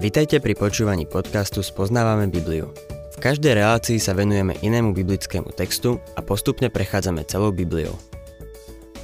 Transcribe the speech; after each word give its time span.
Vitajte 0.00 0.40
pri 0.40 0.56
počúvaní 0.56 1.04
podcastu 1.04 1.60
Spoznávame 1.60 2.24
Bibliu. 2.32 2.72
V 3.12 3.16
každej 3.20 3.52
relácii 3.52 4.00
sa 4.00 4.16
venujeme 4.16 4.56
inému 4.64 4.96
biblickému 4.96 5.52
textu 5.52 6.00
a 6.16 6.24
postupne 6.24 6.72
prechádzame 6.72 7.20
celou 7.28 7.52
Bibliou. 7.52 7.92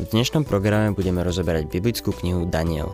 V 0.00 0.04
dnešnom 0.08 0.48
programe 0.48 0.96
budeme 0.96 1.20
rozoberať 1.20 1.68
biblickú 1.68 2.16
knihu 2.16 2.48
Daniel. 2.48 2.88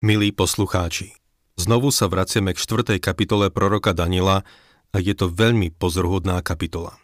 Milí 0.00 0.32
poslucháči, 0.32 1.12
znovu 1.60 1.92
sa 1.92 2.08
vraciame 2.08 2.56
k 2.56 2.58
4. 2.64 2.96
kapitole 3.04 3.52
proroka 3.52 3.92
Daniela 3.92 4.48
a 4.88 4.96
je 4.96 5.12
to 5.12 5.28
veľmi 5.28 5.76
pozorhodná 5.76 6.40
kapitola. 6.40 6.96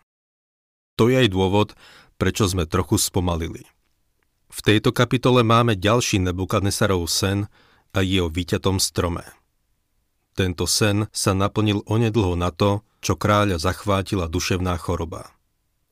To 0.97 1.13
je 1.13 1.15
aj 1.15 1.29
dôvod, 1.29 1.79
prečo 2.19 2.45
sme 2.51 2.67
trochu 2.67 2.99
spomalili. 2.99 3.65
V 4.49 4.59
tejto 4.61 4.91
kapitole 4.91 5.47
máme 5.47 5.79
ďalší 5.79 6.19
Nebukadnesarov 6.19 7.07
sen 7.07 7.47
a 7.95 8.03
je 8.03 8.19
o 8.21 8.29
vyťatom 8.29 8.83
strome. 8.83 9.25
Tento 10.35 10.67
sen 10.71 11.07
sa 11.11 11.35
naplnil 11.35 11.83
onedlho 11.87 12.39
na 12.39 12.51
to, 12.55 12.83
čo 12.99 13.15
kráľa 13.15 13.63
zachvátila 13.63 14.27
duševná 14.27 14.75
choroba. 14.79 15.35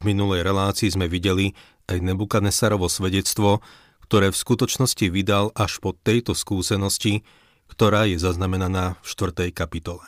V 0.03 0.13
minulej 0.13 0.43
relácii 0.43 0.93
sme 0.93 1.07
videli 1.07 1.55
aj 1.87 2.03
Nebukadnesarovo 2.03 2.91
svedectvo, 2.91 3.63
ktoré 4.07 4.31
v 4.31 4.39
skutočnosti 4.39 5.07
vydal 5.11 5.51
až 5.55 5.83
po 5.83 5.95
tejto 5.95 6.35
skúsenosti, 6.35 7.27
ktorá 7.67 8.07
je 8.07 8.23
zaznamenaná 8.23 8.99
v 9.03 9.07
4. 9.07 9.51
kapitole. 9.51 10.07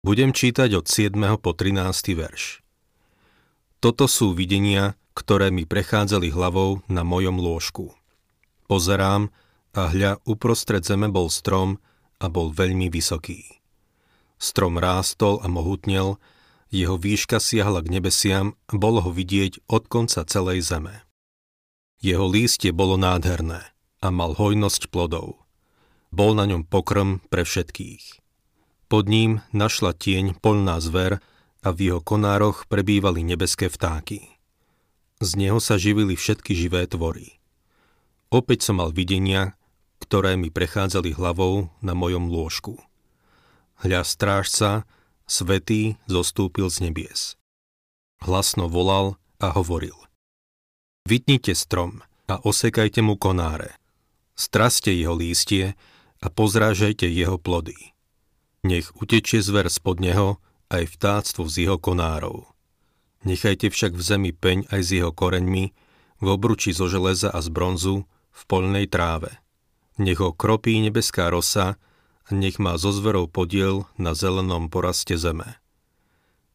Budem 0.00 0.32
čítať 0.32 0.72
od 0.78 0.86
7. 0.88 1.12
po 1.36 1.52
13. 1.52 2.16
verš. 2.16 2.65
Toto 3.86 4.10
sú 4.10 4.34
videnia, 4.34 4.98
ktoré 5.14 5.54
mi 5.54 5.62
prechádzali 5.62 6.34
hlavou 6.34 6.82
na 6.90 7.06
mojom 7.06 7.38
lôžku. 7.38 7.94
Pozerám 8.66 9.30
a 9.78 9.86
hľa 9.94 10.18
uprostred 10.26 10.82
zeme 10.82 11.06
bol 11.06 11.30
strom 11.30 11.78
a 12.18 12.26
bol 12.26 12.50
veľmi 12.50 12.90
vysoký. 12.90 13.46
Strom 14.42 14.82
rástol 14.82 15.38
a 15.38 15.46
mohutnel, 15.46 16.18
jeho 16.74 16.98
výška 16.98 17.38
siahla 17.38 17.78
k 17.86 17.94
nebesiam 17.94 18.58
a 18.66 18.74
bolo 18.74 19.06
ho 19.06 19.14
vidieť 19.14 19.62
od 19.70 19.86
konca 19.86 20.26
celej 20.26 20.66
zeme. 20.66 21.06
Jeho 22.02 22.26
lístie 22.26 22.74
bolo 22.74 22.98
nádherné 22.98 23.70
a 24.02 24.10
mal 24.10 24.34
hojnosť 24.34 24.90
plodov. 24.90 25.46
Bol 26.10 26.34
na 26.34 26.42
ňom 26.50 26.66
pokrm 26.66 27.22
pre 27.30 27.46
všetkých. 27.46 28.18
Pod 28.90 29.06
ním 29.06 29.46
našla 29.54 29.94
tieň 29.94 30.42
polná 30.42 30.82
zver, 30.82 31.22
a 31.66 31.74
v 31.74 31.90
jeho 31.90 31.98
konároch 31.98 32.70
prebývali 32.70 33.26
nebeské 33.26 33.66
vtáky. 33.66 34.38
Z 35.18 35.34
neho 35.34 35.58
sa 35.58 35.74
živili 35.74 36.14
všetky 36.14 36.54
živé 36.54 36.86
tvory. 36.86 37.42
Opäť 38.30 38.70
som 38.70 38.78
mal 38.78 38.94
videnia, 38.94 39.58
ktoré 39.98 40.38
mi 40.38 40.54
prechádzali 40.54 41.18
hlavou 41.18 41.74
na 41.82 41.98
mojom 41.98 42.30
lôžku. 42.30 42.78
Hľa 43.82 44.06
strážca, 44.06 44.86
svetý, 45.26 45.98
zostúpil 46.06 46.70
z 46.70 46.86
nebies. 46.86 47.34
Hlasno 48.22 48.70
volal 48.70 49.18
a 49.42 49.50
hovoril. 49.50 49.96
Vytnite 51.02 51.58
strom 51.58 52.06
a 52.30 52.38
osekajte 52.38 53.02
mu 53.02 53.18
konáre. 53.18 53.74
Straste 54.38 54.94
jeho 54.94 55.18
lístie 55.18 55.74
a 56.22 56.26
pozrážajte 56.30 57.10
jeho 57.10 57.40
plody. 57.40 57.94
Nech 58.62 58.90
utečie 58.98 59.42
zver 59.42 59.66
spod 59.66 59.98
neho 59.98 60.38
aj 60.70 60.84
vtáctvo 60.98 61.46
z 61.46 61.66
jeho 61.66 61.78
konárov. 61.78 62.48
Nechajte 63.26 63.70
však 63.72 63.92
v 63.94 64.02
zemi 64.02 64.30
peň 64.30 64.70
aj 64.70 64.80
s 64.86 64.90
jeho 64.94 65.10
koreňmi, 65.10 65.64
v 66.22 66.26
obruči 66.26 66.70
zo 66.70 66.86
železa 66.86 67.28
a 67.28 67.42
z 67.42 67.48
bronzu, 67.50 67.96
v 68.30 68.42
poľnej 68.46 68.86
tráve. 68.86 69.40
Nech 69.96 70.20
ho 70.20 70.30
kropí 70.30 70.76
nebeská 70.78 71.32
rosa 71.32 71.80
a 72.26 72.30
nech 72.30 72.60
má 72.60 72.76
zo 72.76 72.92
zverov 72.92 73.32
podiel 73.32 73.88
na 73.96 74.12
zelenom 74.12 74.68
poraste 74.68 75.16
zeme. 75.16 75.56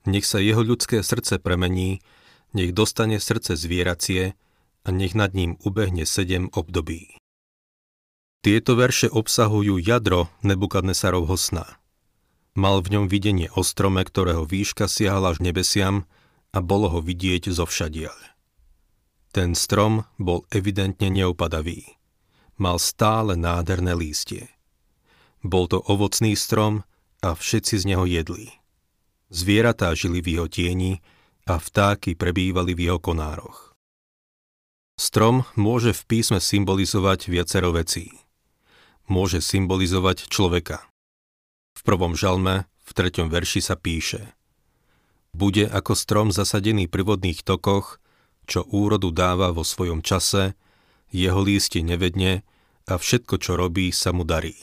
Nech 0.06 0.26
sa 0.26 0.38
jeho 0.42 0.62
ľudské 0.62 1.02
srdce 1.02 1.42
premení, 1.42 2.02
nech 2.54 2.74
dostane 2.74 3.18
srdce 3.18 3.58
zvieracie 3.58 4.38
a 4.86 4.90
nech 4.90 5.14
nad 5.14 5.34
ním 5.34 5.58
ubehne 5.62 6.06
sedem 6.06 6.50
období. 6.54 7.18
Tieto 8.42 8.74
verše 8.74 9.06
obsahujú 9.06 9.78
jadro 9.78 10.34
Nebukadnesarovho 10.42 11.38
sna. 11.38 11.81
Mal 12.52 12.84
v 12.84 12.92
ňom 12.92 13.06
videnie 13.08 13.48
o 13.56 13.64
strome, 13.64 14.04
ktorého 14.04 14.44
výška 14.44 14.92
siahala 14.92 15.32
až 15.32 15.40
nebesiam 15.40 16.04
a 16.52 16.60
bolo 16.60 16.92
ho 16.92 17.00
vidieť 17.00 17.48
zo 17.48 17.64
všadiaľ. 17.64 18.16
Ten 19.32 19.56
strom 19.56 20.04
bol 20.20 20.44
evidentne 20.52 21.08
neupadavý. 21.08 21.96
Mal 22.60 22.76
stále 22.76 23.40
nádherné 23.40 23.96
lístie. 23.96 24.52
Bol 25.40 25.72
to 25.72 25.80
ovocný 25.88 26.36
strom 26.36 26.84
a 27.24 27.32
všetci 27.32 27.80
z 27.80 27.84
neho 27.88 28.04
jedli. 28.04 28.52
Zvieratá 29.32 29.96
žili 29.96 30.20
v 30.20 30.36
jeho 30.36 30.48
tieni 30.52 31.00
a 31.48 31.56
vtáky 31.56 32.20
prebývali 32.20 32.76
v 32.76 32.92
jeho 32.92 33.00
konároch. 33.00 33.72
Strom 35.00 35.48
môže 35.56 35.96
v 35.96 36.04
písme 36.04 36.44
symbolizovať 36.44 37.32
viacero 37.32 37.72
vecí. 37.72 38.12
Môže 39.08 39.40
symbolizovať 39.40 40.28
človeka– 40.28 40.84
v 41.82 41.90
prvom 41.90 42.14
žalme, 42.14 42.70
v 42.86 42.92
treťom 42.94 43.34
verši 43.34 43.58
sa 43.66 43.74
píše 43.74 44.38
Bude 45.34 45.66
ako 45.66 45.98
strom 45.98 46.30
zasadený 46.30 46.86
pri 46.86 47.02
vodných 47.02 47.42
tokoch, 47.42 47.98
čo 48.46 48.70
úrodu 48.70 49.10
dáva 49.10 49.50
vo 49.50 49.66
svojom 49.66 50.06
čase, 50.06 50.54
jeho 51.10 51.42
lístie 51.42 51.82
nevedne 51.82 52.46
a 52.86 53.02
všetko, 53.02 53.42
čo 53.42 53.58
robí, 53.58 53.90
sa 53.90 54.14
mu 54.14 54.22
darí. 54.22 54.54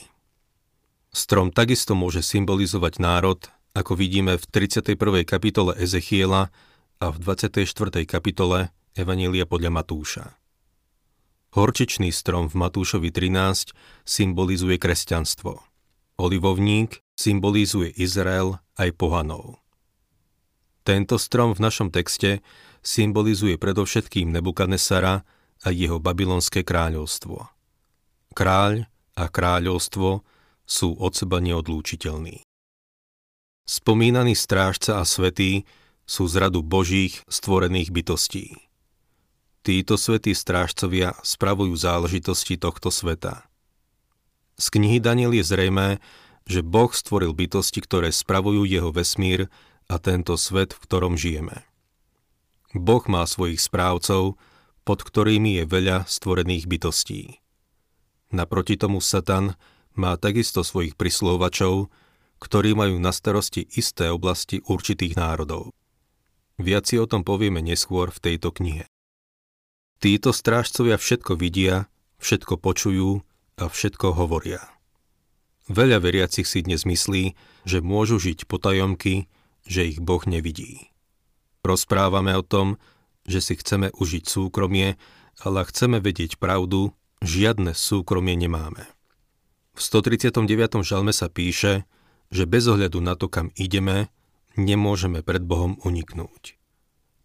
Strom 1.11 1.51
takisto 1.51 1.99
môže 1.99 2.23
symbolizovať 2.23 3.03
národ, 3.03 3.41
ako 3.75 3.99
vidíme 3.99 4.39
v 4.39 4.45
31. 4.47 4.95
kapitole 5.27 5.75
Ezechiela 5.75 6.55
a 7.03 7.07
v 7.11 7.17
24. 7.19 7.67
kapitole 8.07 8.71
Evanília 8.95 9.43
podľa 9.43 9.75
Matúša. 9.75 10.39
Horčičný 11.59 12.15
strom 12.15 12.47
v 12.47 12.55
Matúšovi 12.61 13.11
13 13.11 13.75
symbolizuje 14.07 14.79
kresťanstvo. 14.79 15.59
Olivovník 16.21 17.01
symbolizuje 17.19 17.91
Izrael 17.99 18.63
aj 18.79 18.95
pohanov. 18.95 19.59
Tento 20.87 21.19
strom 21.19 21.53
v 21.53 21.67
našom 21.67 21.91
texte 21.91 22.41
symbolizuje 22.81 23.59
predovšetkým 23.59 24.31
Nebukadnesara 24.31 25.27
a 25.67 25.69
jeho 25.75 25.99
babylonské 25.99 26.63
kráľovstvo. 26.63 27.51
Kráľ 28.39 28.87
a 29.19 29.27
kráľovstvo 29.27 30.23
sú 30.63 30.95
od 30.95 31.13
seba 31.19 31.43
neodlúčiteľní. 31.43 32.47
Spomínaný 33.67 34.39
strážca 34.39 35.03
a 35.03 35.05
svetý 35.05 35.67
sú 36.09 36.25
z 36.25 36.41
radu 36.41 36.65
božích 36.65 37.21
stvorených 37.29 37.93
bytostí. 37.93 38.57
Títo 39.61 40.01
svetí 40.01 40.33
strážcovia 40.33 41.13
spravujú 41.21 41.77
záležitosti 41.77 42.57
tohto 42.57 42.89
sveta. 42.89 43.45
Z 44.57 44.73
knihy 44.73 45.05
Daniel 45.05 45.37
je 45.37 45.45
zrejmé, 45.45 46.01
že 46.49 46.65
Boh 46.65 46.89
stvoril 46.89 47.37
bytosti, 47.37 47.85
ktoré 47.85 48.09
spravujú 48.09 48.65
jeho 48.65 48.89
vesmír 48.89 49.53
a 49.85 50.01
tento 50.01 50.41
svet, 50.41 50.73
v 50.73 50.81
ktorom 50.81 51.15
žijeme. 51.21 51.69
Boh 52.73 53.05
má 53.05 53.29
svojich 53.29 53.61
správcov, 53.61 54.41
pod 54.89 54.99
ktorými 55.05 55.61
je 55.61 55.65
veľa 55.69 56.09
stvorených 56.09 56.65
bytostí. 56.65 57.45
Naproti 58.33 58.81
tomu 58.81 59.05
Satan 59.05 59.57
má 59.93 60.17
takisto 60.17 60.65
svojich 60.65 60.97
prislovačov, 60.97 61.93
ktorí 62.41 62.73
majú 62.73 62.97
na 62.97 63.13
starosti 63.13 63.69
isté 63.77 64.09
oblasti 64.09 64.65
určitých 64.65 65.21
národov. 65.21 65.77
Viac 66.57 66.89
si 66.89 66.97
o 66.97 67.05
tom 67.05 67.25
povieme 67.25 67.61
neskôr 67.61 68.09
v 68.09 68.33
tejto 68.33 68.57
knihe. 68.57 68.89
Títo 69.99 70.31
strážcovia 70.31 70.97
všetko 70.97 71.35
vidia, 71.35 71.91
všetko 72.23 72.57
počujú 72.63 73.21
a 73.59 73.65
všetko 73.67 74.15
hovoria. 74.15 74.78
Veľa 75.69 76.01
veriacich 76.01 76.49
si 76.49 76.65
dnes 76.65 76.89
myslí, 76.89 77.37
že 77.69 77.85
môžu 77.85 78.17
žiť 78.17 78.49
potajomky, 78.49 79.29
že 79.69 79.85
ich 79.85 80.01
Boh 80.01 80.25
nevidí. 80.25 80.89
Rozprávame 81.61 82.33
o 82.33 82.41
tom, 82.41 82.81
že 83.29 83.45
si 83.45 83.53
chceme 83.61 83.93
užiť 83.93 84.25
súkromie, 84.25 84.97
ale 85.45 85.69
chceme 85.69 86.01
vedieť 86.01 86.41
pravdu, 86.41 86.97
žiadne 87.21 87.77
súkromie 87.77 88.33
nemáme. 88.41 88.89
V 89.77 89.81
139. 89.85 90.49
žalme 90.81 91.13
sa 91.13 91.29
píše, 91.29 91.85
že 92.33 92.49
bez 92.49 92.65
ohľadu 92.65 93.05
na 93.05 93.13
to, 93.13 93.29
kam 93.29 93.53
ideme, 93.53 94.09
nemôžeme 94.57 95.21
pred 95.21 95.45
Bohom 95.45 95.77
uniknúť. 95.85 96.57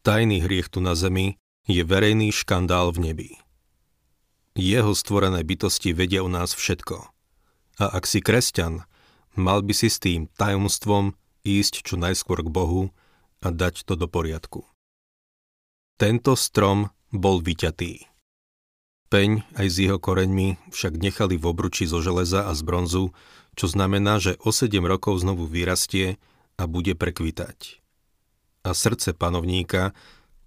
Tajný 0.04 0.44
hriech 0.44 0.68
tu 0.68 0.84
na 0.84 1.00
zemi 1.00 1.39
je 1.63 1.80
verejný 1.88 2.36
škandál 2.36 2.92
v 2.92 3.07
nebi. 3.07 3.31
Jeho 4.60 4.92
stvorené 4.92 5.48
bytosti 5.48 5.96
vedia 5.96 6.22
o 6.22 6.30
nás 6.30 6.51
všetko. 6.51 7.12
A 7.81 7.90
ak 7.90 8.06
si 8.06 8.22
kresťan, 8.22 8.86
mal 9.34 9.66
by 9.66 9.74
si 9.74 9.90
s 9.90 9.98
tým 9.98 10.30
tajomstvom 10.38 11.18
ísť 11.42 11.84
čo 11.84 11.96
najskôr 11.98 12.46
k 12.46 12.50
Bohu 12.54 12.94
a 13.42 13.48
dať 13.50 13.84
to 13.84 13.98
do 13.98 14.06
poriadku. 14.06 14.64
Tento 15.98 16.34
strom 16.38 16.90
bol 17.14 17.42
vyťatý. 17.42 18.10
Peň 19.14 19.46
aj 19.54 19.68
s 19.70 19.75
jeho 19.78 20.02
koreňmi 20.02 20.74
však 20.74 20.98
nechali 20.98 21.38
v 21.38 21.46
obruči 21.46 21.86
zo 21.86 22.02
železa 22.02 22.50
a 22.50 22.52
z 22.58 22.62
bronzu, 22.66 23.06
čo 23.54 23.70
znamená, 23.70 24.18
že 24.18 24.42
o 24.42 24.50
7 24.50 24.81
rokov 24.81 25.22
znovu 25.22 25.46
vyrastie 25.46 26.18
a 26.58 26.66
bude 26.66 26.98
prekvitať. 26.98 27.78
A 28.66 28.74
srdce 28.74 29.14
panovníka, 29.14 29.94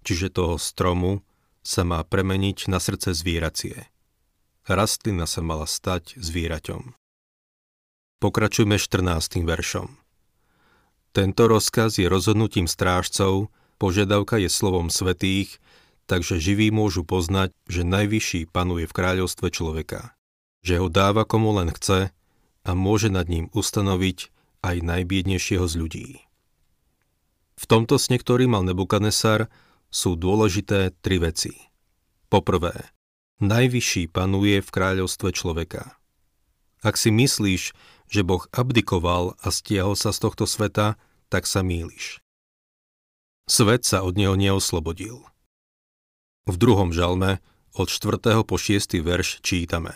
čiže 0.03 0.35
toho 0.35 0.59
stromu, 0.59 1.23
sa 1.63 1.87
má 1.87 2.03
premeniť 2.03 2.67
na 2.67 2.79
srdce 2.83 3.15
zvieracie. 3.15 3.87
Rastlina 4.67 5.23
sa 5.23 5.39
mala 5.39 5.63
stať 5.63 6.19
zvieraťom. 6.19 7.06
Pokračujme 8.17 8.81
14. 8.81 9.45
veršom. 9.45 9.93
Tento 11.13 11.43
rozkaz 11.45 12.01
je 12.01 12.09
rozhodnutím 12.09 12.65
strážcov, 12.65 13.53
požiadavka 13.77 14.41
je 14.41 14.49
slovom 14.49 14.89
svetých, 14.89 15.61
takže 16.09 16.41
živí 16.41 16.73
môžu 16.73 17.05
poznať, 17.05 17.53
že 17.69 17.85
najvyšší 17.85 18.49
panuje 18.49 18.89
v 18.89 18.95
kráľovstve 18.97 19.53
človeka, 19.53 20.17
že 20.65 20.81
ho 20.81 20.89
dáva 20.89 21.29
komu 21.29 21.61
len 21.61 21.69
chce 21.69 22.09
a 22.65 22.71
môže 22.73 23.13
nad 23.13 23.29
ním 23.29 23.53
ustanoviť 23.53 24.33
aj 24.65 24.75
najbiednejšieho 24.81 25.69
z 25.69 25.73
ľudí. 25.77 26.09
V 27.53 27.65
tomto 27.69 28.01
sne, 28.01 28.17
ktorý 28.17 28.49
mal 28.49 28.65
Nebukadnesar, 28.65 29.45
sú 29.93 30.17
dôležité 30.17 30.89
tri 31.05 31.21
veci. 31.21 31.53
Poprvé, 32.33 32.81
najvyšší 33.45 34.09
panuje 34.09 34.65
v 34.65 34.69
kráľovstve 34.73 35.29
človeka. 35.37 35.93
Ak 36.85 36.97
si 36.97 37.09
myslíš, 37.09 37.73
že 38.07 38.23
Boh 38.23 38.43
abdikoval 38.55 39.35
a 39.43 39.47
stiahol 39.51 39.95
sa 39.99 40.15
z 40.15 40.23
tohto 40.23 40.47
sveta, 40.47 40.95
tak 41.27 41.43
sa 41.43 41.63
mýliš. 41.63 42.23
Svet 43.47 43.87
sa 43.87 44.03
od 44.03 44.19
neho 44.19 44.35
neoslobodil. 44.35 45.23
V 46.47 46.55
druhom 46.55 46.95
žalme 46.95 47.39
od 47.75 47.87
4. 47.87 48.43
po 48.43 48.55
6. 48.55 48.99
verš 49.03 49.43
čítame. 49.43 49.95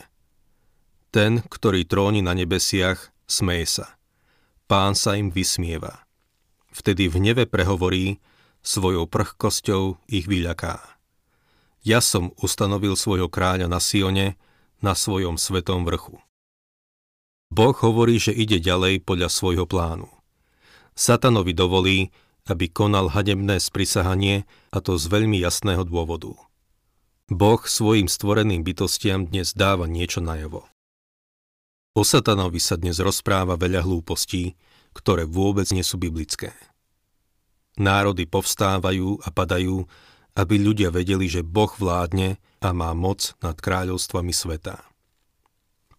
Ten, 1.11 1.43
ktorý 1.43 1.83
tróni 1.83 2.23
na 2.23 2.31
nebesiach, 2.31 3.11
smeje 3.27 3.83
sa. 3.83 3.87
Pán 4.71 4.95
sa 4.95 5.19
im 5.19 5.27
vysmieva. 5.27 6.07
Vtedy 6.71 7.11
v 7.11 7.19
neve 7.19 7.43
prehovorí, 7.43 8.23
svojou 8.63 9.09
prchkosťou 9.09 10.07
ich 10.07 10.29
vyľaká. 10.31 10.79
Ja 11.83 11.99
som 11.99 12.31
ustanovil 12.39 12.95
svojho 12.95 13.27
kráľa 13.27 13.67
na 13.67 13.83
Sione, 13.83 14.39
na 14.79 14.95
svojom 14.95 15.35
svetom 15.35 15.83
vrchu. 15.83 16.23
Boh 17.51 17.75
hovorí, 17.75 18.15
že 18.15 18.31
ide 18.31 18.63
ďalej 18.63 19.03
podľa 19.03 19.27
svojho 19.27 19.67
plánu. 19.67 20.07
Satanovi 20.95 21.51
dovolí, 21.51 22.15
aby 22.47 22.71
konal 22.71 23.11
hadebné 23.11 23.59
sprisahanie 23.59 24.47
a 24.71 24.79
to 24.79 24.95
z 24.95 25.11
veľmi 25.11 25.35
jasného 25.43 25.83
dôvodu. 25.83 26.31
Boh 27.27 27.61
svojim 27.63 28.07
stvoreným 28.07 28.63
bytostiam 28.63 29.27
dnes 29.27 29.51
dáva 29.51 29.83
niečo 29.83 30.23
najavo. 30.23 30.63
O 31.91 32.07
satanovi 32.07 32.63
sa 32.63 32.79
dnes 32.79 33.03
rozpráva 33.03 33.59
veľa 33.59 33.83
hlúpostí, 33.83 34.55
ktoré 34.95 35.27
vôbec 35.27 35.67
nie 35.75 35.83
sú 35.83 35.99
biblické. 35.99 36.55
Národy 37.75 38.27
povstávajú 38.27 39.23
a 39.23 39.29
padajú, 39.31 39.83
aby 40.39 40.55
ľudia 40.55 40.91
vedeli, 40.91 41.27
že 41.27 41.43
Boh 41.43 41.71
vládne 41.71 42.39
a 42.63 42.71
má 42.71 42.95
moc 42.95 43.35
nad 43.43 43.59
kráľovstvami 43.59 44.31
sveta. 44.31 44.79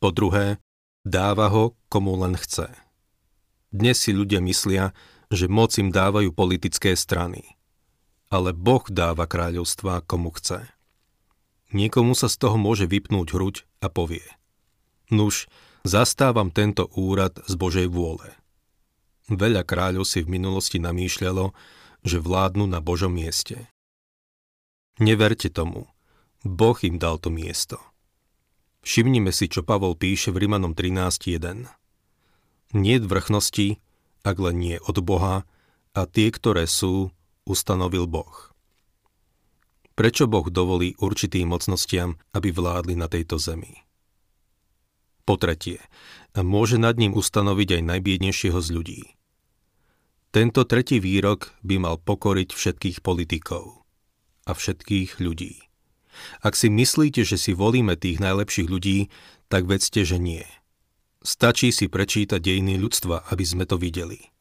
Po 0.01 0.09
druhé, 0.13 0.61
dáva 1.03 1.51
ho 1.51 1.75
komu 1.91 2.15
len 2.19 2.39
chce. 2.39 2.71
Dnes 3.73 3.99
si 3.99 4.15
ľudia 4.15 4.39
myslia, 4.43 4.95
že 5.33 5.51
moc 5.51 5.75
im 5.81 5.91
dávajú 5.91 6.31
politické 6.35 6.93
strany. 6.95 7.57
Ale 8.33 8.57
Boh 8.57 8.85
dáva 8.89 9.29
kráľovstva 9.29 10.05
komu 10.05 10.33
chce. 10.33 10.65
Niekomu 11.73 12.13
sa 12.13 12.29
z 12.29 12.37
toho 12.37 12.57
môže 12.61 12.85
vypnúť 12.85 13.29
hruď 13.33 13.57
a 13.81 13.89
povie 13.89 14.25
Nuž, 15.13 15.49
zastávam 15.85 16.49
tento 16.49 16.89
úrad 16.97 17.37
z 17.45 17.55
Božej 17.57 17.89
vôle. 17.93 18.33
Veľa 19.29 19.65
kráľov 19.65 20.09
si 20.09 20.25
v 20.25 20.41
minulosti 20.41 20.81
namýšľalo, 20.81 21.53
že 22.05 22.19
vládnu 22.21 22.65
na 22.69 22.81
Božom 22.81 23.13
mieste. 23.13 23.69
Neverte 25.01 25.49
tomu. 25.53 25.89
Boh 26.43 26.77
im 26.85 26.97
dal 26.97 27.21
to 27.21 27.29
miesto. 27.29 27.92
Všimnime 28.83 29.31
si, 29.31 29.47
čo 29.47 29.63
Pavol 29.63 29.95
píše 29.95 30.35
v 30.35 30.47
Rimanom 30.47 30.75
13.1. 30.75 31.71
Nie 32.75 32.97
vrchnosti, 32.99 33.79
ak 34.27 34.37
len 34.43 34.57
nie 34.59 34.77
od 34.83 34.99
Boha, 35.07 35.47
a 35.93 36.01
tie, 36.09 36.35
ktoré 36.35 36.67
sú, 36.67 37.15
ustanovil 37.47 38.11
Boh. 38.11 38.51
Prečo 39.93 40.25
Boh 40.27 40.49
dovolí 40.49 40.97
určitým 40.99 41.53
mocnostiam, 41.53 42.17
aby 42.33 42.49
vládli 42.49 42.97
na 42.97 43.07
tejto 43.07 43.37
zemi? 43.37 43.85
Po 45.23 45.39
tretie, 45.39 45.79
môže 46.35 46.81
nad 46.81 46.99
ním 46.99 47.15
ustanoviť 47.15 47.79
aj 47.79 47.83
najbiednejšieho 47.87 48.59
z 48.59 48.69
ľudí. 48.73 49.03
Tento 50.33 50.65
tretí 50.65 50.97
výrok 50.99 51.53
by 51.61 51.77
mal 51.77 51.97
pokoriť 52.01 52.57
všetkých 52.57 52.99
politikov 53.05 53.85
a 54.49 54.57
všetkých 54.57 55.21
ľudí. 55.21 55.72
Ak 56.45 56.59
si 56.59 56.69
myslíte, 56.69 57.25
že 57.25 57.41
si 57.41 57.57
volíme 57.57 57.97
tých 57.97 58.21
najlepších 58.21 58.69
ľudí, 58.69 59.13
tak 59.49 59.69
vedzte, 59.69 60.05
že 60.05 60.17
nie– 60.21 60.45
Stačí 61.23 61.71
si 61.71 61.87
prečítať 61.87 62.43
dejiny 62.43 62.83
ľudstva, 62.83 63.31
aby 63.31 63.45
sme 63.47 63.63
to 63.63 63.79
videli. 63.79 64.35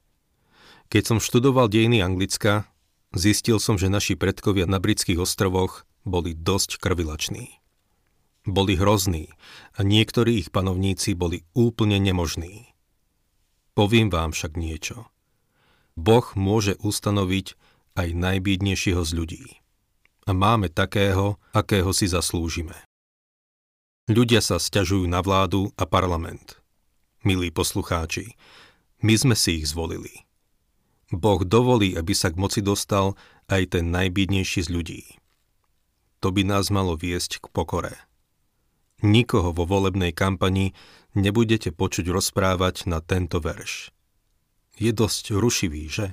Keď 0.90 1.04
som 1.06 1.20
študoval 1.22 1.70
dejiny 1.70 2.02
Anglicka, 2.02 2.66
zistil 3.14 3.62
som, 3.62 3.78
že 3.78 3.86
naši 3.86 4.18
predkovia 4.18 4.66
na 4.66 4.82
britských 4.82 5.22
ostrovoch 5.22 5.86
boli 6.10 6.34
dosť 6.34 6.82
krvilační. 6.82 7.62
Boli 8.50 8.74
hrozní 8.74 9.30
a 9.78 9.86
niektorí 9.86 10.42
ich 10.42 10.50
panovníci 10.50 11.14
boli 11.14 11.46
úplne 11.54 12.02
nemožní. 12.02 12.74
Poviem 13.78 14.10
vám 14.10 14.34
však 14.34 14.58
niečo. 14.58 15.06
Boh 15.94 16.26
môže 16.34 16.82
ustanoviť 16.82 17.54
aj 17.94 18.08
najbídnejšieho 18.18 19.06
z 19.06 19.12
ľudí. 19.14 19.61
A 20.26 20.32
máme 20.38 20.70
takého, 20.70 21.42
akého 21.54 21.90
si 21.94 22.06
zaslúžime. 22.06 22.78
Ľudia 24.12 24.42
sa 24.44 24.62
sťažujú 24.62 25.10
na 25.10 25.24
vládu 25.24 25.74
a 25.78 25.88
parlament 25.88 26.62
milí 27.22 27.54
poslucháči, 27.54 28.34
my 29.02 29.14
sme 29.18 29.36
si 29.38 29.62
ich 29.62 29.70
zvolili. 29.70 30.26
Boh 31.12 31.42
dovolí, 31.44 31.98
aby 31.98 32.14
sa 32.16 32.32
k 32.32 32.40
moci 32.40 32.62
dostal 32.64 33.18
aj 33.52 33.78
ten 33.78 33.92
najbídnejší 33.92 34.66
z 34.66 34.70
ľudí. 34.72 35.02
To 36.22 36.30
by 36.30 36.46
nás 36.46 36.70
malo 36.70 36.94
viesť 36.94 37.42
k 37.42 37.46
pokore. 37.50 37.98
Nikoho 39.02 39.50
vo 39.50 39.66
volebnej 39.66 40.14
kampani 40.14 40.78
nebudete 41.18 41.74
počuť 41.74 42.06
rozprávať 42.14 42.86
na 42.86 43.02
tento 43.02 43.42
verš. 43.42 43.90
Je 44.78 44.94
dosť 44.94 45.34
rušivý, 45.34 45.90
že? 45.90 46.08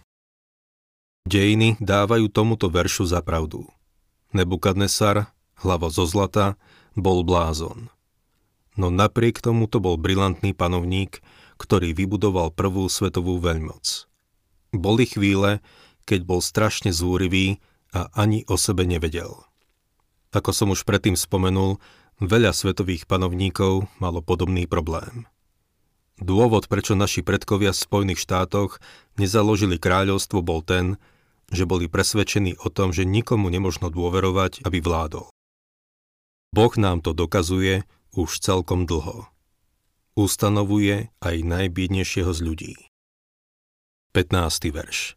Dejiny 1.28 1.76
dávajú 1.78 2.32
tomuto 2.32 2.72
veršu 2.72 3.04
za 3.04 3.20
pravdu. 3.20 3.68
Nebukadnesar, 4.32 5.32
hlava 5.60 5.88
zo 5.92 6.04
zlata, 6.04 6.60
bol 6.94 7.24
blázon– 7.24 7.88
no 8.78 8.94
napriek 8.94 9.42
tomu 9.42 9.66
to 9.66 9.82
bol 9.82 9.98
brilantný 9.98 10.54
panovník, 10.54 11.18
ktorý 11.58 11.90
vybudoval 11.90 12.54
prvú 12.54 12.86
svetovú 12.86 13.42
veľmoc. 13.42 14.06
Boli 14.70 15.04
chvíle, 15.10 15.58
keď 16.06 16.22
bol 16.22 16.38
strašne 16.38 16.94
zúrivý 16.94 17.58
a 17.90 18.06
ani 18.14 18.46
o 18.46 18.54
sebe 18.54 18.86
nevedel. 18.86 19.34
Ako 20.30 20.54
som 20.54 20.70
už 20.70 20.86
predtým 20.86 21.18
spomenul, 21.18 21.82
veľa 22.22 22.54
svetových 22.54 23.10
panovníkov 23.10 23.90
malo 23.98 24.22
podobný 24.22 24.70
problém. 24.70 25.26
Dôvod, 26.18 26.70
prečo 26.70 26.94
naši 26.94 27.22
predkovia 27.22 27.74
v 27.74 27.82
Spojených 27.82 28.22
štátoch 28.22 28.78
nezaložili 29.18 29.78
kráľovstvo, 29.78 30.42
bol 30.42 30.62
ten, 30.62 30.98
že 31.48 31.64
boli 31.64 31.88
presvedčení 31.88 32.60
o 32.60 32.68
tom, 32.68 32.92
že 32.92 33.08
nikomu 33.08 33.48
nemožno 33.48 33.88
dôverovať, 33.88 34.64
aby 34.68 34.78
vládol. 34.84 35.32
Boh 36.52 36.72
nám 36.80 37.04
to 37.04 37.12
dokazuje, 37.12 37.84
už 38.16 38.40
celkom 38.40 38.88
dlho. 38.88 39.28
Ustanovuje 40.18 41.12
aj 41.22 41.36
najbiednejšieho 41.44 42.32
z 42.34 42.40
ľudí. 42.42 42.74
15. 44.16 44.74
verš 44.74 45.14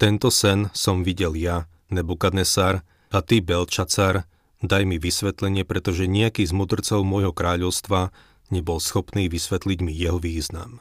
Tento 0.00 0.30
sen 0.32 0.72
som 0.72 1.04
videl 1.04 1.36
ja, 1.36 1.66
Nebukadnesar, 1.92 2.86
a 3.12 3.18
ty, 3.22 3.38
Belčacar, 3.38 4.26
daj 4.64 4.82
mi 4.88 4.96
vysvetlenie, 4.96 5.62
pretože 5.62 6.08
nejaký 6.08 6.42
z 6.48 6.56
mudrcov 6.56 7.04
môjho 7.04 7.30
kráľovstva 7.30 8.10
nebol 8.48 8.80
schopný 8.80 9.28
vysvetliť 9.28 9.78
mi 9.84 9.92
jeho 9.92 10.18
význam. 10.18 10.80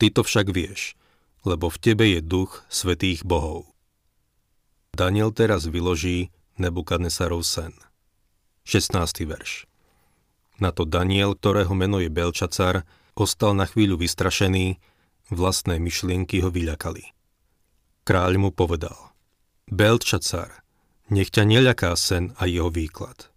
Ty 0.00 0.10
to 0.10 0.22
však 0.24 0.50
vieš, 0.50 0.96
lebo 1.44 1.68
v 1.68 1.78
tebe 1.78 2.04
je 2.08 2.20
duch 2.24 2.64
svetých 2.72 3.22
bohov. 3.22 3.75
Daniel 4.96 5.28
teraz 5.36 5.68
vyloží 5.68 6.32
Nebukadnesarov 6.56 7.44
sen. 7.44 7.76
16. 8.64 9.28
verš 9.28 9.68
na 10.56 10.72
to 10.72 10.88
Daniel, 10.88 11.36
ktorého 11.36 11.72
meno 11.76 12.00
je 12.00 12.08
Belčacar, 12.08 12.88
ostal 13.16 13.52
na 13.52 13.68
chvíľu 13.68 14.00
vystrašený, 14.00 14.80
vlastné 15.32 15.76
myšlienky 15.80 16.40
ho 16.40 16.48
vyľakali. 16.48 17.12
Kráľ 18.06 18.32
mu 18.38 18.50
povedal, 18.54 18.96
Belčacar, 19.66 20.62
nech 21.10 21.34
ťa 21.34 21.42
neľaká 21.44 21.92
sen 21.98 22.32
a 22.38 22.46
jeho 22.46 22.70
výklad. 22.70 23.28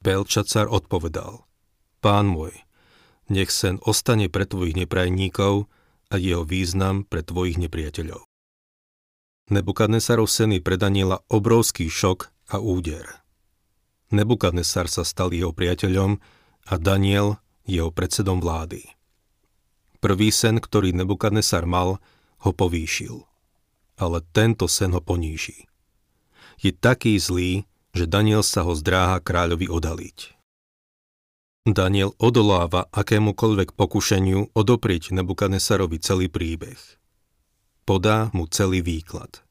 Belčacar 0.00 0.70
odpovedal, 0.70 1.44
Pán 2.00 2.30
môj, 2.30 2.54
nech 3.26 3.50
sen 3.50 3.82
ostane 3.82 4.30
pre 4.30 4.46
tvojich 4.46 4.78
neprajníkov 4.78 5.66
a 6.06 6.14
jeho 6.16 6.46
význam 6.46 7.02
pre 7.02 7.26
tvojich 7.26 7.58
nepriateľov. 7.58 8.22
Nebukadnesarov 9.46 10.26
seny 10.26 10.58
pre 10.58 10.74
Daniela 10.74 11.22
obrovský 11.30 11.86
šok 11.86 12.34
a 12.50 12.58
úder. 12.58 13.06
Nebukadnesar 14.10 14.90
sa 14.90 15.06
stal 15.06 15.30
jeho 15.30 15.54
priateľom 15.54 16.18
a 16.66 16.74
Daniel 16.82 17.38
jeho 17.62 17.94
predsedom 17.94 18.42
vlády. 18.42 18.82
Prvý 20.02 20.34
sen, 20.34 20.58
ktorý 20.58 20.90
Nebukadnesar 20.98 21.62
mal, 21.62 22.02
ho 22.42 22.50
povýšil. 22.50 23.22
Ale 23.94 24.18
tento 24.34 24.66
sen 24.66 24.90
ho 24.90 24.98
poníži. 24.98 25.70
Je 26.58 26.74
taký 26.74 27.14
zlý, 27.14 27.70
že 27.94 28.10
Daniel 28.10 28.42
sa 28.42 28.66
ho 28.66 28.74
zdráha 28.74 29.22
kráľovi 29.22 29.70
odaliť. 29.70 30.18
Daniel 31.70 32.18
odoláva 32.18 32.90
akémukoľvek 32.90 33.78
pokušeniu 33.78 34.58
odoprieť 34.58 35.14
Nebukadnesarovi 35.14 36.02
celý 36.02 36.26
príbeh. 36.26 36.78
Podá 37.86 38.34
mu 38.34 38.50
celý 38.50 38.82
výklad. 38.82 39.46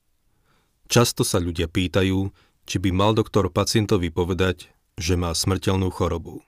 Často 0.92 1.24
sa 1.24 1.40
ľudia 1.40 1.72
pýtajú, 1.72 2.36
či 2.68 2.78
by 2.84 2.92
mal 2.92 3.16
doktor 3.16 3.48
pacientovi 3.48 4.12
povedať, 4.12 4.76
že 5.00 5.16
má 5.16 5.32
smrteľnú 5.32 5.88
chorobu. 5.88 6.44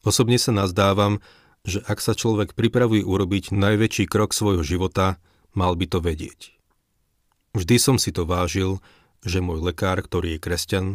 Osobne 0.00 0.40
sa 0.40 0.56
nazdávam, 0.56 1.20
že 1.60 1.84
ak 1.84 2.00
sa 2.00 2.16
človek 2.16 2.56
pripravuje 2.56 3.04
urobiť 3.04 3.52
najväčší 3.52 4.08
krok 4.08 4.32
svojho 4.32 4.64
života, 4.64 5.20
mal 5.52 5.76
by 5.76 5.92
to 5.92 6.00
vedieť. 6.00 6.56
Vždy 7.52 7.76
som 7.76 7.96
si 8.00 8.16
to 8.16 8.24
vážil, 8.24 8.80
že 9.20 9.44
môj 9.44 9.60
lekár, 9.60 10.00
ktorý 10.00 10.40
je 10.40 10.42
kresťan 10.42 10.86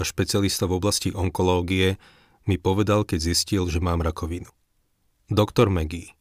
a 0.00 0.02
špecialista 0.06 0.64
v 0.64 0.80
oblasti 0.80 1.12
onkológie, 1.12 2.00
mi 2.48 2.56
povedal, 2.56 3.04
keď 3.04 3.20
zistil, 3.20 3.68
že 3.68 3.84
mám 3.84 4.00
rakovinu. 4.00 4.48
Doktor 5.28 5.68
Maggie, 5.68 6.16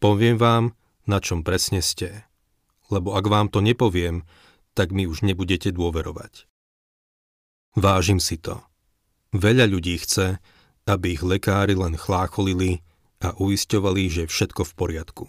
poviem 0.00 0.40
vám, 0.40 0.72
na 1.04 1.20
čom 1.20 1.44
presne 1.44 1.84
ste. 1.84 2.24
Lebo 2.92 3.16
ak 3.16 3.24
vám 3.24 3.48
to 3.48 3.64
nepoviem, 3.64 4.26
tak 4.74 4.90
mi 4.90 5.06
už 5.06 5.22
nebudete 5.24 5.70
dôverovať. 5.70 6.50
Vážim 7.74 8.22
si 8.22 8.38
to. 8.38 8.62
Veľa 9.34 9.66
ľudí 9.66 9.98
chce, 9.98 10.38
aby 10.86 11.18
ich 11.18 11.22
lekári 11.24 11.74
len 11.74 11.98
chlácholili 11.98 12.84
a 13.18 13.34
uisťovali, 13.34 14.02
že 14.10 14.20
je 14.26 14.32
všetko 14.32 14.62
v 14.68 14.72
poriadku. 14.76 15.24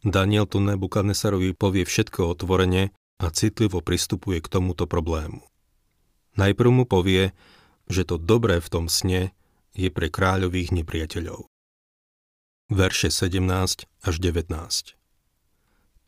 Daniel 0.00 0.48
tu 0.48 0.58
Nebukadnesarovi 0.64 1.52
povie 1.52 1.84
všetko 1.84 2.32
otvorene 2.32 2.96
a 3.20 3.26
citlivo 3.28 3.84
pristupuje 3.84 4.40
k 4.40 4.48
tomuto 4.48 4.88
problému. 4.88 5.44
Najprv 6.40 6.70
mu 6.72 6.84
povie, 6.88 7.36
že 7.84 8.08
to 8.08 8.16
dobré 8.16 8.58
v 8.64 8.68
tom 8.72 8.86
sne 8.88 9.36
je 9.76 9.92
pre 9.92 10.08
kráľových 10.08 10.72
nepriateľov. 10.72 11.46
Verše 12.72 13.12
17 13.12 13.84
až 13.84 14.14
19 14.22 14.99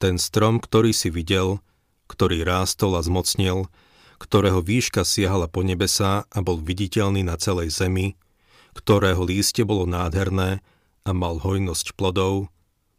Ten 0.03 0.19
strom, 0.19 0.59
ktorý 0.59 0.91
si 0.91 1.15
videl, 1.15 1.63
ktorý 2.11 2.43
rástol 2.43 2.99
a 2.99 3.07
zmocnil, 3.07 3.71
ktorého 4.19 4.59
výška 4.59 5.07
siahala 5.07 5.47
po 5.47 5.63
nebesá 5.63 6.27
a 6.27 6.39
bol 6.43 6.59
viditeľný 6.59 7.23
na 7.23 7.39
celej 7.39 7.71
zemi, 7.71 8.19
ktorého 8.75 9.23
lístie 9.23 9.63
bolo 9.63 9.87
nádherné 9.87 10.59
a 11.07 11.11
mal 11.15 11.39
hojnosť 11.39 11.95
plodov, 11.95 12.51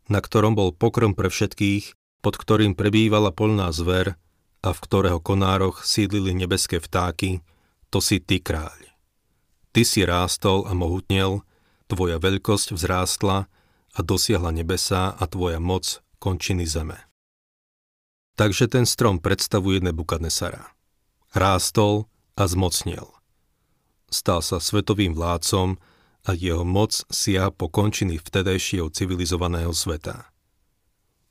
na 0.07 0.23
ktorom 0.23 0.55
bol 0.55 0.71
pokrm 0.71 1.11
pre 1.11 1.27
všetkých, 1.27 1.91
pod 2.23 2.39
ktorým 2.39 2.71
prebývala 2.71 3.35
polná 3.35 3.67
zver 3.75 4.15
a 4.63 4.71
v 4.71 4.79
ktorého 4.79 5.19
konároch 5.19 5.83
sídlili 5.83 6.31
nebeské 6.31 6.79
vtáky, 6.79 7.43
to 7.91 7.99
si 7.99 8.23
ty 8.23 8.39
kráľ. 8.39 8.79
Ty 9.75 9.83
si 9.83 10.07
rástol 10.07 10.63
a 10.63 10.71
mohutnel, 10.71 11.43
tvoja 11.91 12.15
veľkosť 12.15 12.71
vzrástla 12.71 13.51
a 13.91 13.99
dosiahla 13.99 14.55
nebesá 14.55 15.11
a 15.11 15.23
tvoja 15.27 15.59
moc 15.59 15.99
končiny 16.23 16.63
zeme. 16.63 16.95
Takže 18.39 18.71
ten 18.71 18.87
strom 18.87 19.19
predstavuje 19.19 19.83
Nebukadnesara. 19.83 20.71
Rástol 21.35 22.07
a 22.39 22.47
zmocnil. 22.47 23.11
Stal 24.07 24.39
sa 24.39 24.63
svetovým 24.63 25.11
vládcom 25.11 25.75
a 26.23 26.31
jeho 26.31 26.63
moc 26.63 27.03
siaha 27.11 27.51
po 27.51 27.67
končiny 27.67 28.15
vtedajšieho 28.23 28.87
civilizovaného 28.87 29.75
sveta. 29.75 30.31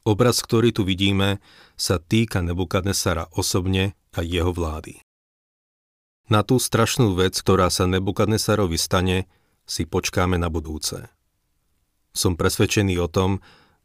Obraz, 0.04 0.44
ktorý 0.44 0.74
tu 0.74 0.84
vidíme, 0.84 1.40
sa 1.78 1.96
týka 1.96 2.44
Nebukadnesara 2.44 3.32
osobne 3.32 3.96
a 4.12 4.20
jeho 4.20 4.52
vlády. 4.52 5.00
Na 6.28 6.42
tú 6.44 6.58
strašnú 6.58 7.14
vec, 7.16 7.38
ktorá 7.38 7.70
sa 7.72 7.88
Nebukadnesarovi 7.88 8.76
stane, 8.76 9.30
si 9.62 9.86
počkáme 9.86 10.36
na 10.36 10.50
budúce. 10.50 11.06
Som 12.12 12.34
presvedčený 12.34 12.98
o 12.98 13.08
tom, 13.08 13.40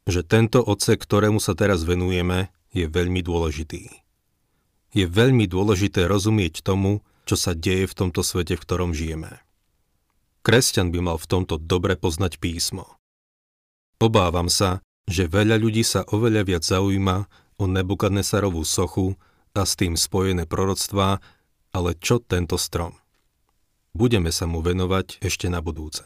že 0.07 0.23
tento 0.23 0.63
odsek, 0.63 1.03
ktorému 1.03 1.37
sa 1.43 1.53
teraz 1.53 1.83
venujeme, 1.83 2.49
je 2.71 2.87
veľmi 2.87 3.19
dôležitý. 3.21 3.91
Je 4.95 5.05
veľmi 5.05 5.45
dôležité 5.45 6.07
rozumieť 6.07 6.63
tomu, 6.63 7.03
čo 7.27 7.35
sa 7.35 7.51
deje 7.51 7.91
v 7.91 7.93
tomto 7.93 8.23
svete, 8.23 8.55
v 8.55 8.63
ktorom 8.63 8.95
žijeme. 8.95 9.43
Kresťan 10.47 10.95
by 10.95 10.99
mal 11.03 11.17
v 11.19 11.27
tomto 11.27 11.59
dobre 11.59 11.99
poznať 11.99 12.39
písmo. 12.39 12.95
Obávam 13.99 14.47
sa, 14.47 14.79
že 15.03 15.27
veľa 15.27 15.59
ľudí 15.59 15.83
sa 15.83 16.07
oveľa 16.07 16.41
viac 16.47 16.63
zaujíma 16.63 17.27
o 17.59 17.63
Nebukadnesarovú 17.67 18.63
sochu 18.63 19.19
a 19.51 19.67
s 19.67 19.75
tým 19.75 19.99
spojené 19.99 20.47
proroctvá 20.47 21.19
ale 21.77 21.93
čo 21.93 22.17
tento 22.17 22.57
strom? 22.57 22.97
Budeme 23.93 24.33
sa 24.33 24.49
mu 24.49 24.65
venovať 24.65 25.21
ešte 25.21 25.45
na 25.45 25.61
budúce. 25.61 26.05